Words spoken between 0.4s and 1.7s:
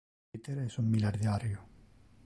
es un milliardario.